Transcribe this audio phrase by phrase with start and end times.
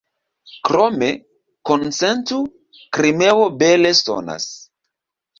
[0.67, 1.09] Krome,
[1.69, 2.39] konsentu,
[2.99, 4.47] "Krimeo" bele sonas.